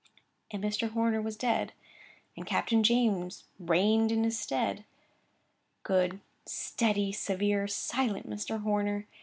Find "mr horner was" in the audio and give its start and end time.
0.63-1.37